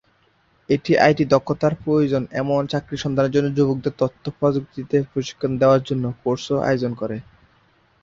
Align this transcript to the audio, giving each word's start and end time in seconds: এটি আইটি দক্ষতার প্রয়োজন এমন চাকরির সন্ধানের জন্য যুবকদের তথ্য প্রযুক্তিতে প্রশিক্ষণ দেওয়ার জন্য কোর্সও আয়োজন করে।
এটি 0.69 0.91
আইটি 0.99 1.23
দক্ষতার 1.33 1.73
প্রয়োজন 1.83 2.23
এমন 2.41 2.61
চাকরির 2.71 3.03
সন্ধানের 3.03 3.33
জন্য 3.35 3.47
যুবকদের 3.57 3.93
তথ্য 4.01 4.23
প্রযুক্তিতে 4.39 4.97
প্রশিক্ষণ 5.11 5.51
দেওয়ার 5.61 5.81
জন্য 5.89 6.05
কোর্সও 6.21 6.63
আয়োজন 6.67 6.91
করে। 7.01 7.17